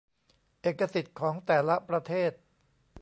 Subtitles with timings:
[0.61, 2.31] เอกสิทธิ์ของแต่ละประเทศ